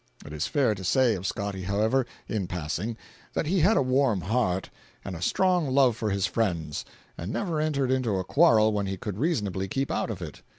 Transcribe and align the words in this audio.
It 0.25 0.33
is 0.33 0.47
fair 0.47 0.73
to 0.73 0.83
say 0.83 1.13
of 1.13 1.27
Scotty, 1.27 1.61
however, 1.61 2.07
in 2.27 2.47
passing, 2.47 2.97
that 3.33 3.45
he 3.45 3.59
had 3.59 3.77
a 3.77 3.83
warm 3.83 4.21
heart, 4.21 4.71
and 5.05 5.15
a 5.15 5.21
strong 5.21 5.67
love 5.69 5.95
for 5.95 6.09
his 6.09 6.25
friends, 6.25 6.83
and 7.19 7.31
never 7.31 7.61
entered 7.61 7.91
into 7.91 8.17
a 8.17 8.23
quarrel 8.23 8.73
when 8.73 8.87
he 8.87 8.97
could 8.97 9.19
reasonably 9.19 9.67
keep 9.67 9.91
out 9.91 10.09
of 10.09 10.19
it. 10.19 10.41